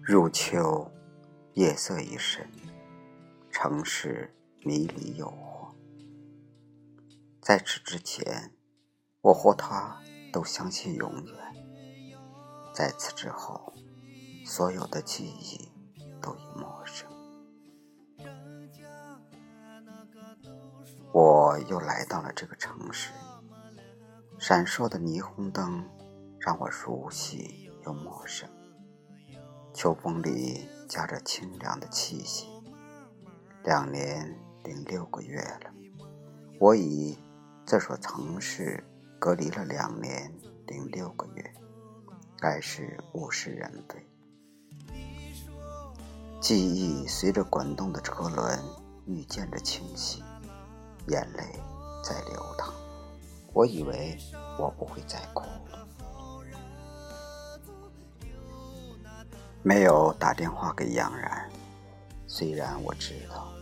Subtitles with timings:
[0.00, 0.90] 入秋，
[1.52, 2.48] 夜色已深，
[3.50, 5.70] 城市迷离诱惑。
[7.42, 8.50] 在此之前，
[9.20, 10.00] 我和他
[10.32, 11.34] 都相信永远；
[12.78, 13.72] 在此之后，
[14.46, 15.68] 所有的记忆
[16.22, 17.10] 都已陌生。
[21.12, 23.10] 我又来到了这个城市，
[24.38, 25.84] 闪烁的霓虹灯
[26.38, 28.48] 让我熟悉又陌生。
[29.74, 32.46] 秋风里夹着清凉的气息。
[33.64, 35.74] 两年零六个月了，
[36.60, 37.18] 我与
[37.66, 38.84] 这所城市
[39.18, 40.32] 隔离了两年
[40.68, 41.52] 零六个月，
[42.40, 44.06] 该是物是人非。
[46.40, 48.58] 记忆随着滚动的车轮
[49.06, 50.22] 愈见着清晰，
[51.08, 51.42] 眼泪
[52.04, 52.72] 在流淌。
[53.52, 54.16] 我以为
[54.58, 55.88] 我不会再哭了。
[59.62, 61.50] 没有打电话给杨然，
[62.28, 63.52] 虽然我知道，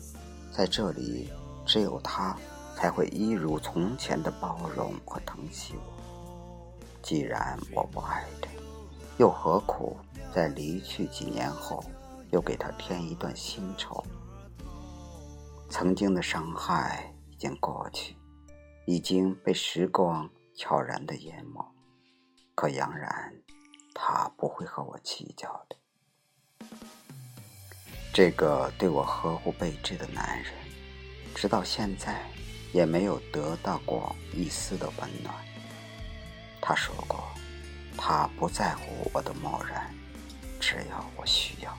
[0.52, 1.32] 在这里
[1.64, 2.36] 只有他
[2.76, 5.92] 才会一如从前的包容和疼惜我。
[7.02, 8.48] 既然我不爱他，
[9.18, 9.96] 又何苦
[10.34, 11.82] 在离去几年后
[12.32, 14.04] 又给他添一段新愁？
[15.70, 18.14] 曾经的伤害已经过去，
[18.86, 21.64] 已经被时光悄然的淹没。
[22.54, 23.34] 可杨然，
[23.94, 25.76] 他不会和我计较的。
[28.12, 30.52] 这个对我呵护备至的男人，
[31.34, 32.22] 直到现在
[32.72, 35.34] 也没有得到过一丝的温暖。
[36.60, 37.22] 他说过，
[37.96, 39.94] 他不在乎我的漠然，
[40.60, 41.76] 只要我需要，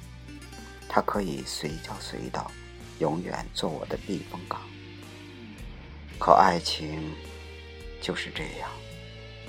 [0.90, 2.52] 他可以随叫随到，
[3.00, 4.62] 永远做我的避风港。
[6.20, 7.14] 可爱情
[8.02, 8.70] 就是这样，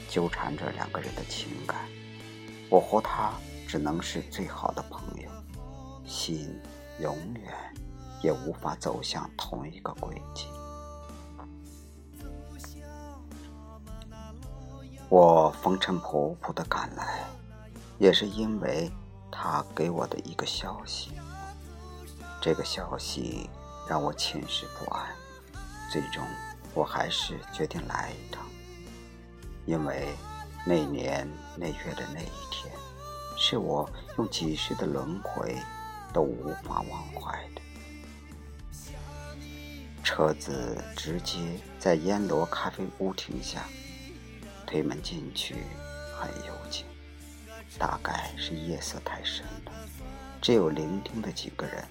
[0.09, 1.89] 纠缠着两个人的情感。
[2.69, 3.33] 我和他
[3.67, 5.29] 只能是最好的朋友，
[6.07, 6.61] 心。
[7.01, 7.55] 永远
[8.25, 10.47] 也无法走向同一个轨迹。
[15.09, 17.25] 我风尘仆仆的赶来，
[17.99, 18.91] 也是因为
[19.31, 21.13] 他给我的一个消息。
[22.41, 23.49] 这个消息
[23.89, 25.07] 让我寝食不安，
[25.91, 26.23] 最终
[26.75, 28.45] 我还是决定来一趟，
[29.67, 30.09] 因为
[30.67, 32.73] 那年那月的那一天，
[33.37, 35.57] 是我用几世的轮回。
[36.11, 37.61] 都无法忘怀的。
[40.03, 43.69] 车子直接在烟罗咖啡屋停下，
[44.69, 45.57] 推门进去，
[46.15, 46.85] 很幽静。
[47.79, 49.73] 大概是夜色太深了，
[50.43, 51.83] 只有聆听的几个人。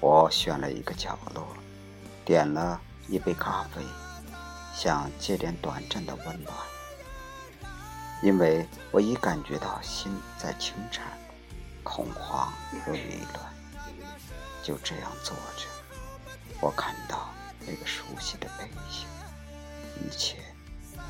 [0.00, 1.46] 我选了一个角落，
[2.24, 3.82] 点了一杯咖啡，
[4.74, 6.56] 想借点短暂的温暖，
[8.22, 11.04] 因为我已感觉到心在轻颤。
[11.82, 12.50] 恐慌
[12.86, 13.52] 又迷乱，
[14.62, 15.66] 就这样坐着，
[16.60, 17.30] 我看到
[17.66, 20.36] 那个熟悉的背影，一切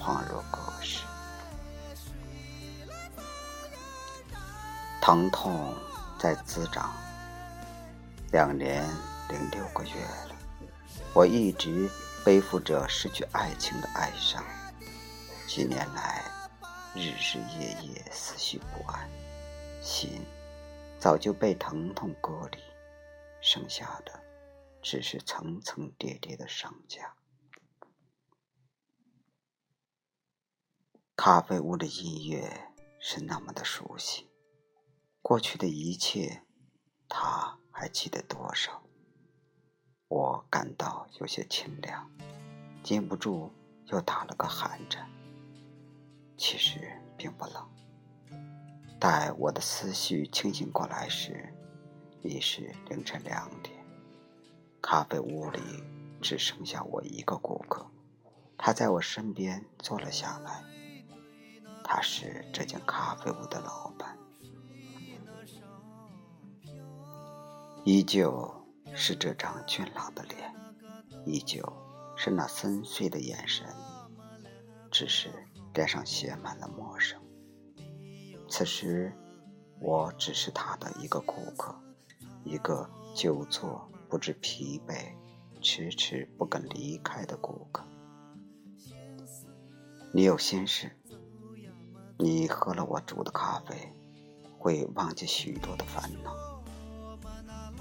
[0.00, 1.04] 恍若隔世。
[5.02, 5.74] 疼痛
[6.18, 6.92] 在滋长，
[8.32, 8.84] 两年
[9.28, 9.90] 零六个月
[10.28, 10.36] 了，
[11.12, 11.88] 我一直
[12.24, 14.42] 背负着失去爱情的哀伤，
[15.46, 16.22] 几年来
[16.94, 19.08] 日日夜夜思绪不安，
[19.82, 20.24] 心。
[20.98, 22.58] 早就被疼痛割离，
[23.40, 24.12] 剩下的
[24.82, 27.00] 只是层层叠叠的伤痂。
[31.22, 34.30] 咖啡屋的音乐是那么的熟悉，
[35.20, 36.44] 过去的一切，
[37.10, 38.82] 他还记得多少？
[40.08, 42.10] 我感到有些清凉，
[42.82, 43.52] 禁不住
[43.88, 45.06] 又打了个寒颤。
[46.38, 47.68] 其实并不冷。
[48.98, 51.54] 待我的思绪清醒过来时，
[52.22, 53.78] 已是凌晨两点。
[54.80, 55.60] 咖啡屋里
[56.22, 57.86] 只剩下我一个顾客，
[58.56, 60.64] 他在我身边坐了下来。
[61.92, 64.16] 他是这间咖啡屋的老板，
[67.84, 68.48] 依旧
[68.94, 70.54] 是这张俊朗的脸，
[71.26, 71.60] 依旧
[72.16, 73.66] 是那深邃的眼神，
[74.92, 75.30] 只是
[75.74, 77.20] 脸上写满了陌生。
[78.48, 79.12] 此时，
[79.80, 81.74] 我只是他的一个顾客，
[82.44, 85.12] 一个久坐不知疲惫、
[85.60, 87.84] 迟迟不肯离开的顾客。
[90.14, 90.96] 你有心事？
[92.22, 93.74] 你喝了我煮的咖啡，
[94.58, 96.36] 会忘记许多的烦恼。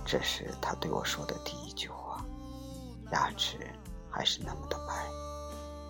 [0.06, 2.24] 这是他对我说的第一句话，
[3.12, 3.58] 牙齿
[4.10, 4.94] 还是那么的白，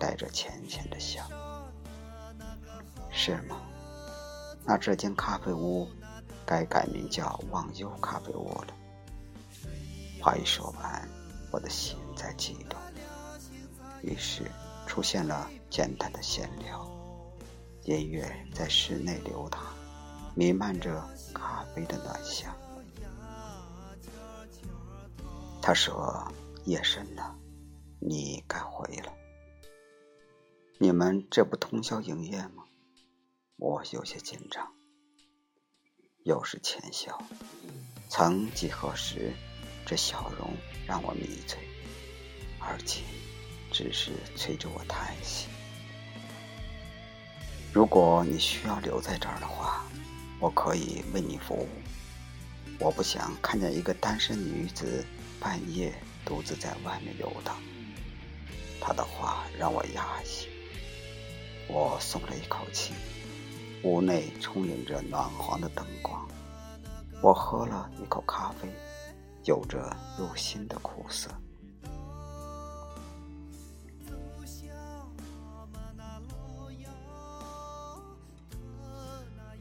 [0.00, 1.22] 带着浅浅的笑。
[3.08, 3.56] 是吗？
[4.64, 5.88] 那这间咖啡屋
[6.44, 8.74] 该改名叫忘忧咖啡屋了。
[10.20, 11.08] 话一说完，
[11.52, 12.76] 我的心在悸动，
[14.02, 14.50] 于是
[14.88, 16.84] 出现了简单的闲聊，
[17.84, 19.62] 音乐在室内流淌，
[20.34, 21.02] 弥漫着
[21.34, 22.54] 咖啡的暖香。
[25.62, 26.30] 他说
[26.66, 27.34] ：“夜深了，
[27.98, 29.12] 你该回了。
[30.78, 32.64] 你们这不通宵营业吗？”
[33.56, 34.72] 我有些紧张。
[36.24, 37.18] 又是浅笑，
[38.08, 39.32] 曾几何时，
[39.86, 40.50] 这笑容
[40.86, 41.58] 让我迷醉，
[42.58, 43.02] 而今
[43.72, 45.48] 只是催着我叹息。
[47.72, 49.84] 如果你需要留在这儿的话，
[50.40, 51.68] 我可以为你服务。
[52.80, 55.04] 我不想看见一个单身女子
[55.38, 55.94] 半夜
[56.24, 57.56] 独自在外面游荡。
[58.80, 60.48] 他的话让我压抑，
[61.68, 62.92] 我松了一口气。
[63.84, 66.28] 屋内充盈着暖黄的灯光，
[67.22, 68.68] 我喝了一口咖啡，
[69.44, 71.30] 有着入心的苦涩。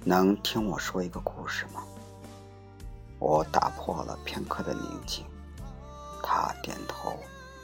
[0.06, 1.84] 能听我说一个故事吗？
[3.20, 5.26] 我打破了片刻的宁静，
[6.24, 7.18] 他点头，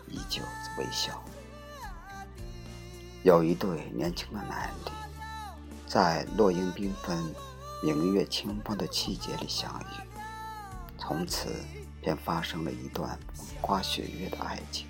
[0.08, 0.42] 依旧
[0.78, 1.24] 微笑。
[3.24, 4.92] 有一对年轻的男女。
[5.88, 7.34] 在落英缤纷、
[7.82, 10.20] 明月清风的季节里相遇，
[10.98, 11.48] 从此
[12.02, 14.88] 便发生了一段风花雪月的爱情。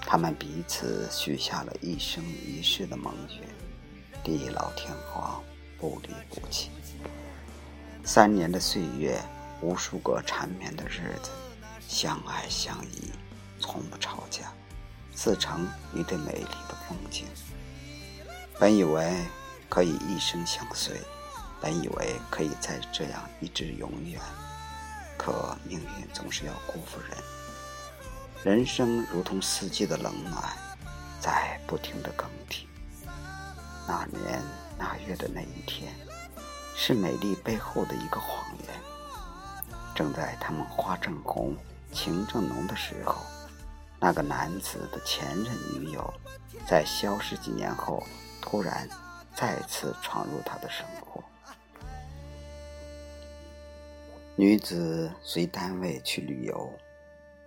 [0.00, 3.46] 他们彼此许下了一生一世的盟约，
[4.24, 5.40] 地老天荒，
[5.78, 6.70] 不离不弃。
[8.04, 9.20] 三年的岁月，
[9.60, 11.30] 无数个缠绵的日子，
[11.88, 13.12] 相爱相依，
[13.58, 14.52] 从不吵架，
[15.14, 17.26] 自成一对美丽的风景。
[18.58, 19.12] 本以为。
[19.66, 21.00] 可以一生相随，
[21.60, 24.20] 本以为可以再这样一直永远，
[25.18, 27.18] 可命运总是要辜负人。
[28.44, 30.44] 人生如同四季的冷暖，
[31.18, 32.68] 在不停的更替。
[33.88, 34.40] 那年
[34.78, 35.92] 那月的那一天，
[36.74, 38.68] 是美丽背后的一个谎言。
[39.94, 41.56] 正在他们花正红、
[41.92, 43.22] 情正浓的时候，
[44.00, 46.12] 那个男子的前任女友，
[46.66, 48.02] 在消失几年后，
[48.40, 48.88] 突然。
[49.36, 51.20] 再次闯入他的生活。
[54.36, 56.72] 女子随单位去旅游，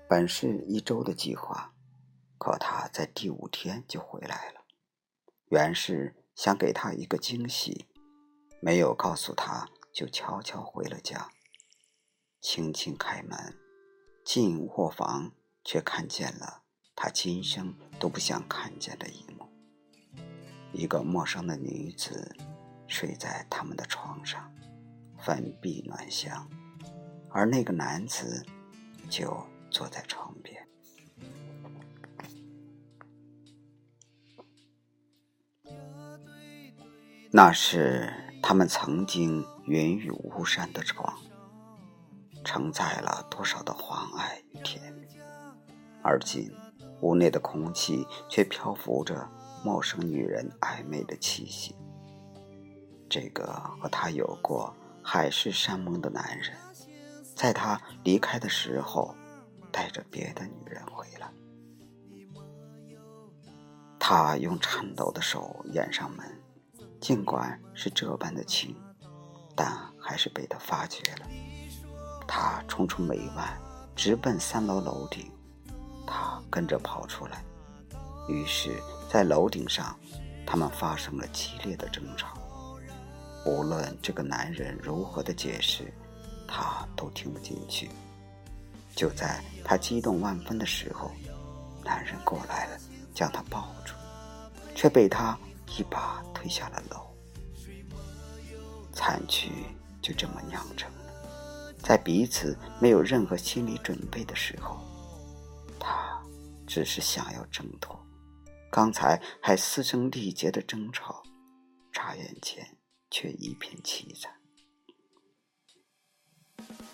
[0.06, 1.72] 本是一周的计划，
[2.38, 4.66] 可她在第五天就回来了。
[5.48, 7.88] 原是想给他一个惊喜，
[8.62, 11.32] 没有告诉他，就悄悄回了家。
[12.40, 13.58] 轻轻开门，
[14.24, 15.32] 进卧房，
[15.64, 16.62] 却看见了
[16.96, 19.50] 他今生都不想看见的一幕。
[20.72, 22.36] 一个陌生的女子
[22.88, 24.54] 睡在他们的床上，
[25.18, 26.48] 粉壁暖香，
[27.32, 28.46] 而那个男子
[29.10, 30.57] 就坐在床边。
[37.32, 41.14] 那是他们曾经云雨巫山的床，
[42.44, 45.08] 承载了多少的欢爱与甜蜜，
[46.02, 46.52] 而今
[47.02, 49.28] 屋内的空气却漂浮着。
[49.64, 51.76] 陌生女人暧昧的气息。
[53.10, 53.44] 这个
[53.82, 56.56] 和他有过海誓山盟的男人，
[57.36, 59.16] 在他离开的时候，
[59.72, 61.28] 带着别的女人回来。
[64.00, 66.37] 他用颤抖的手掩上门，
[67.00, 68.76] 尽管是这般的轻，
[69.56, 71.28] 但还是被他发觉了。
[72.28, 73.58] 他冲出门外，
[73.96, 75.32] 直奔三楼楼顶。
[76.06, 77.44] 他跟着跑出来，
[78.28, 78.82] 于是。
[79.10, 79.98] 在楼顶上，
[80.46, 82.38] 他们发生了激烈的争吵。
[83.46, 85.94] 无论这个男人如何的解释，
[86.46, 87.90] 他都听不进去。
[88.94, 91.10] 就在他激动万分的时候，
[91.86, 92.78] 男人过来了，
[93.14, 93.94] 将他抱住，
[94.76, 95.40] 却被他
[95.78, 97.08] 一把推下了楼。
[98.94, 99.50] 惨剧
[100.02, 101.74] 就这么酿成了。
[101.80, 104.80] 在彼此没有任何心理准备的时候，
[105.80, 106.22] 他
[106.68, 108.00] 只是想要挣脱。
[108.70, 111.24] 刚才还嘶声力竭的争吵，
[111.92, 112.78] 眨眼间
[113.10, 114.32] 却一片凄惨。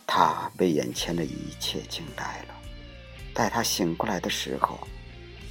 [0.08, 2.56] 他被眼前的一切惊呆了。
[3.34, 4.80] 待他醒过来的时候，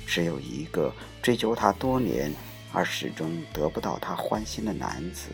[0.06, 2.32] 只有一个追求他多年
[2.72, 5.28] 而始终得不到她欢心的男子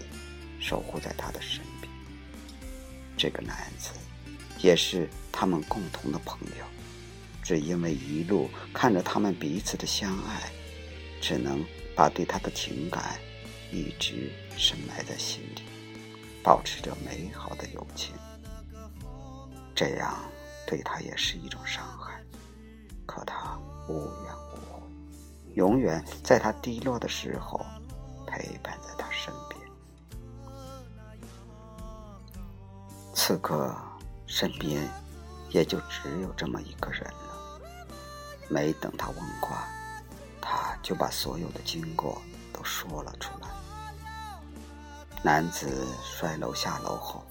[0.60, 1.92] 守护在她的身边。
[3.16, 3.90] 这个男子
[4.58, 6.64] 也是他们共同的朋友，
[7.42, 10.50] 只因为一路看着他们彼此的相爱，
[11.20, 11.64] 只能
[11.96, 13.18] 把对他的情感
[13.72, 15.62] 一直深埋在心里，
[16.42, 18.14] 保持着美好的友情。
[19.74, 20.16] 这样
[20.66, 22.20] 对他也是一种伤害，
[23.06, 24.34] 可他无怨，
[25.58, 27.60] 永远在他低落的时候
[28.28, 29.60] 陪伴在他身边。
[33.12, 33.74] 此刻，
[34.24, 34.88] 身边
[35.50, 37.60] 也就只有这么一个人了。
[38.48, 39.66] 没等他问话，
[40.40, 42.22] 他就把所有的经过
[42.52, 43.48] 都说了出来。
[45.24, 47.24] 男子摔楼下楼后，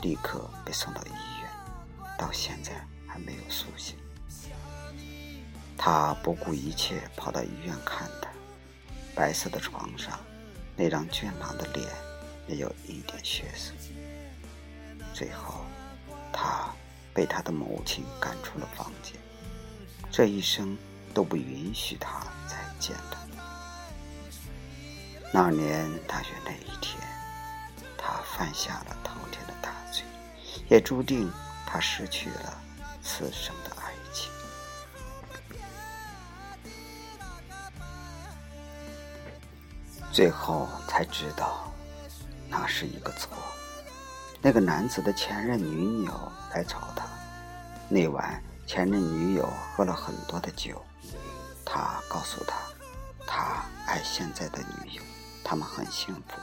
[0.00, 1.10] 立刻被送到医
[1.42, 1.50] 院，
[2.16, 2.72] 到现在
[3.06, 3.94] 还没有苏醒。
[5.90, 8.28] 他不顾一切跑到医院看他，
[9.14, 10.20] 白色的床上，
[10.76, 11.88] 那张俊朗的脸
[12.46, 13.72] 也有一点血色。
[15.14, 15.64] 最后，
[16.30, 16.70] 他
[17.14, 19.14] 被他的母亲赶出了房间，
[20.12, 20.76] 这一生
[21.14, 23.16] 都不允许他再见他。
[25.32, 27.02] 那年大学那一天，
[27.96, 30.04] 他犯下了滔天的大罪，
[30.68, 31.32] 也注定
[31.64, 32.60] 他失去了
[33.02, 33.67] 此生的
[40.18, 41.72] 最后才知道，
[42.48, 43.30] 那是一个错。
[44.42, 46.12] 那个男子的前任女友
[46.52, 47.06] 来找他。
[47.88, 50.84] 那晚，前任女友喝了很多的酒。
[51.64, 52.56] 他告诉他，
[53.28, 55.02] 他爱现在的女友，
[55.44, 56.40] 他们很幸福。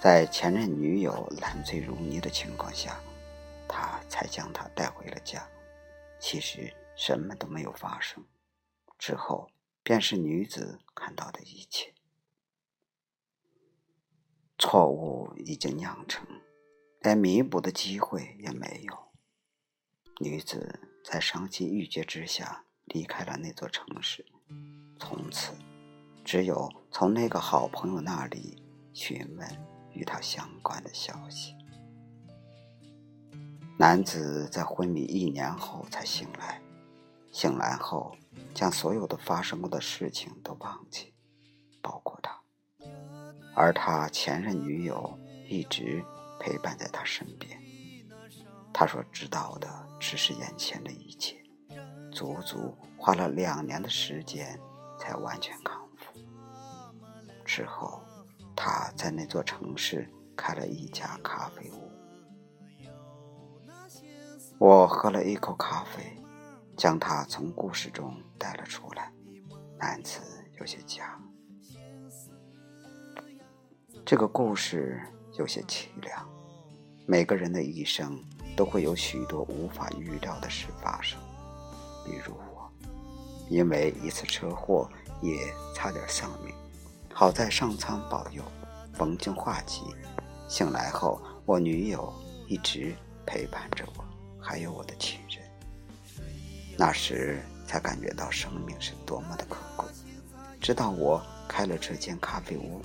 [0.00, 2.98] 在前任女友烂醉如泥的情况下，
[3.68, 5.46] 他才将她带回了家。
[6.18, 8.24] 其实什么都没有发生。
[8.98, 9.50] 之后
[9.82, 11.92] 便是女子看到的一切。
[14.58, 16.26] 错误已经酿成。
[17.00, 18.98] 连弥补的机会也没有。
[20.20, 24.26] 女子在伤心欲绝之下离开了那座城市，
[24.98, 25.52] 从此
[26.24, 28.60] 只有从那个好朋友那里
[28.92, 29.48] 询问
[29.92, 31.54] 与他相关的消息。
[33.78, 36.60] 男子在昏迷一年后才醒来，
[37.30, 38.12] 醒来后
[38.52, 41.14] 将所有的发生过的事情都忘记，
[41.80, 42.42] 包括他，
[43.58, 46.02] 而他前任女友一直。
[46.40, 47.60] 陪伴在他身边，
[48.72, 51.36] 他所知道的只是眼前的一切，
[52.12, 54.56] 足足花了两年的时间
[54.96, 56.16] 才完全康复。
[57.44, 58.00] 之后，
[58.54, 61.90] 他在那座城市开了一家咖啡屋。
[64.60, 66.16] 我喝了一口咖啡，
[66.76, 69.12] 将他从故事中带了出来。
[69.76, 70.20] 男子
[70.60, 71.04] 有些僵。
[74.08, 74.98] 这个故事。
[75.36, 76.26] 有些凄凉。
[77.04, 78.18] 每个人的一生
[78.56, 81.20] 都会有许多无法预料的事发生，
[82.06, 82.72] 比如我，
[83.50, 84.88] 因为一次车祸
[85.20, 85.36] 也
[85.74, 86.54] 差点丧命，
[87.12, 88.42] 好在上苍保佑，
[88.94, 89.82] 逢凶化吉。
[90.48, 92.10] 醒来后，我女友
[92.46, 92.94] 一直
[93.26, 94.04] 陪伴着我，
[94.40, 95.46] 还有我的亲人。
[96.78, 99.86] 那时才感觉到生命是多么的可贵。
[100.62, 102.80] 直到我开了这间咖啡屋。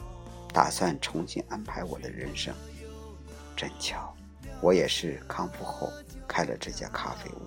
[0.53, 2.53] 打算重新安排我的人生，
[3.57, 4.15] 真巧，
[4.61, 5.91] 我也是康复后
[6.27, 7.41] 开了这家咖啡屋。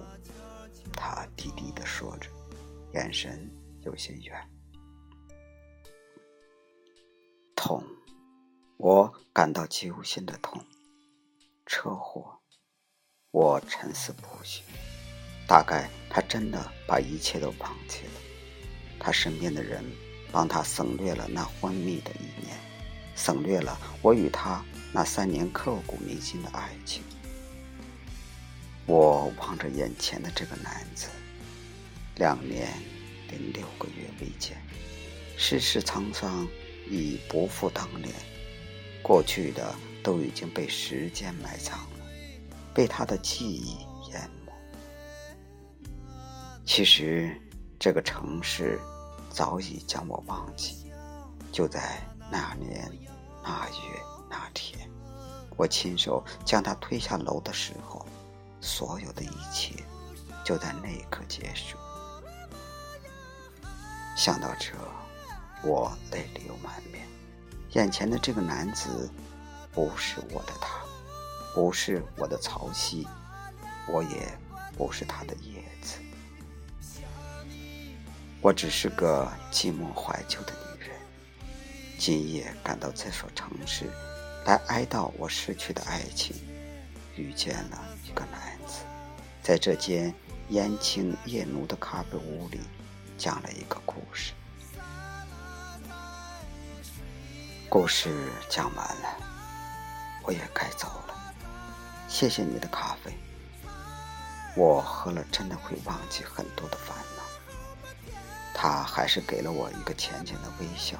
[0.92, 2.28] 他低低的说着，
[2.94, 3.48] 眼神
[3.82, 4.36] 有些远。
[7.54, 7.82] 痛，
[8.76, 10.60] 我感到揪心的痛。
[11.64, 12.36] 车祸，
[13.30, 14.62] 我沉思不语。
[15.46, 18.12] 大概他真的把一切都放弃了。
[18.98, 19.84] 他身边的人
[20.32, 22.56] 帮他省略了那昏迷的一年。
[23.16, 27.02] 省略了我与他那三年刻骨铭心的爱情。
[28.86, 31.08] 我望着眼前的这个男子，
[32.14, 32.68] 两年
[33.28, 34.56] 零六个月未见，
[35.36, 36.46] 世事沧桑
[36.88, 38.14] 已不复当年，
[39.02, 42.06] 过去的都已经被时间埋藏了，
[42.72, 43.78] 被他的记忆
[44.12, 44.52] 淹没。
[46.64, 47.36] 其实，
[47.80, 48.78] 这个城市
[49.30, 50.92] 早已将我忘记，
[51.50, 52.90] 就在那年。
[53.48, 54.90] 那月那天，
[55.56, 58.04] 我亲手将他推下楼的时候，
[58.60, 59.76] 所有的一切
[60.44, 61.78] 就在那一刻结束。
[64.16, 64.72] 想到这，
[65.62, 67.06] 我泪流满面。
[67.74, 69.08] 眼前的这个男子，
[69.70, 70.80] 不是我的他，
[71.54, 73.06] 不是我的潮汐，
[73.86, 74.36] 我也
[74.76, 76.00] 不是他的叶子。
[78.40, 80.65] 我只是个寂寞怀旧的女人，
[81.98, 83.90] 今夜赶到这所城市，
[84.44, 86.36] 来哀悼我失去的爱情，
[87.16, 88.84] 遇见了一个男子，
[89.42, 90.14] 在这间
[90.50, 92.60] 烟青夜浓的咖啡屋里，
[93.16, 94.32] 讲了一个故事。
[97.68, 99.16] 故事讲完了，
[100.22, 101.34] 我也该走了。
[102.08, 103.12] 谢谢你的咖啡，
[104.54, 107.22] 我喝了真的会忘记很多的烦恼。
[108.54, 110.98] 他还是给了我一个浅浅的微笑。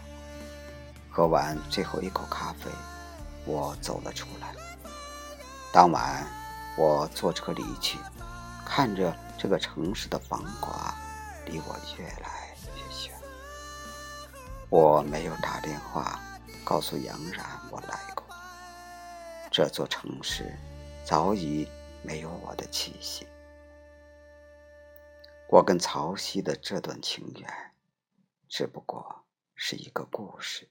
[1.16, 2.70] 喝完最后一口咖啡，
[3.46, 4.54] 我走了出来。
[5.72, 6.26] 当晚，
[6.76, 7.98] 我坐车离去，
[8.66, 10.94] 看着这个城市的繁华
[11.46, 13.18] 离我越来越远。
[14.68, 16.20] 我没有打电话
[16.62, 18.22] 告诉杨然我来过。
[19.50, 20.54] 这座城市
[21.02, 21.66] 早已
[22.02, 23.26] 没有我的气息。
[25.48, 27.72] 我跟曹曦的这段情缘，
[28.50, 30.68] 只不过是一个故事。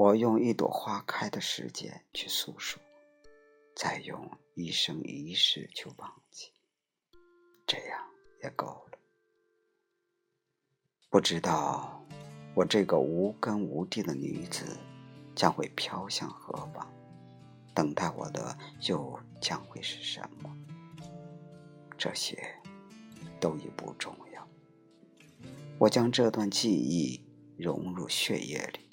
[0.00, 2.80] 我用一朵花开的时间去诉说，
[3.76, 6.50] 再用一生一世去忘记，
[7.66, 8.02] 这样
[8.42, 8.98] 也够了。
[11.10, 12.02] 不知道
[12.54, 14.74] 我这个无根无地的女子
[15.36, 16.90] 将会飘向何方，
[17.74, 18.56] 等待我的
[18.88, 20.56] 又将会是什么？
[21.98, 22.42] 这些
[23.38, 24.48] 都已不重要。
[25.78, 27.22] 我将这段记忆
[27.58, 28.89] 融入血液里。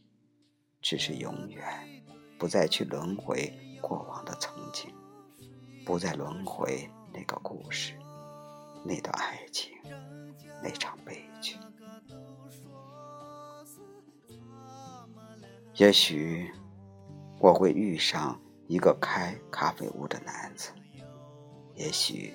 [0.90, 2.02] 只是永远
[2.40, 4.90] 不再去轮回过往的曾经，
[5.86, 7.92] 不再轮回那个故事，
[8.86, 9.74] 那段爱情，
[10.64, 11.58] 那场悲剧。
[15.76, 16.50] 也许
[17.38, 18.40] 我会遇上
[18.70, 20.72] 一个开咖啡屋的男子，
[21.76, 22.34] 也许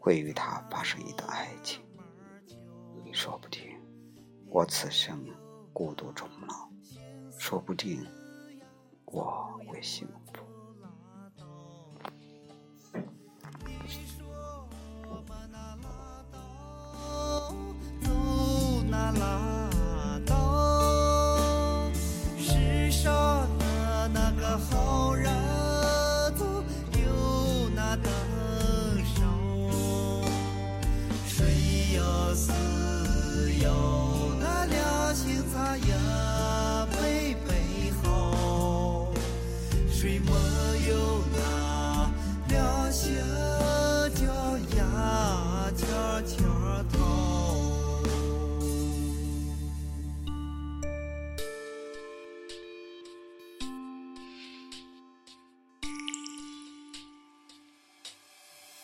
[0.00, 1.80] 会与他发生一段爱情，
[3.12, 3.62] 说不定
[4.48, 5.24] 我此生
[5.72, 6.73] 孤独终老。
[7.46, 8.02] 说不定
[9.04, 10.53] 我会幸福。